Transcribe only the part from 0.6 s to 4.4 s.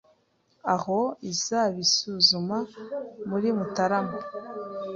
aho izabisuzuma muri Mutarama,